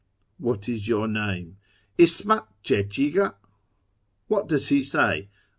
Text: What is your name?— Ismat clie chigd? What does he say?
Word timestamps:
What 0.39 0.67
is 0.67 0.87
your 0.87 1.07
name?— 1.07 1.57
Ismat 1.99 2.47
clie 2.65 2.89
chigd? 2.89 3.35
What 4.29 4.47
does 4.47 4.69
he 4.69 4.81
say? 4.81 5.29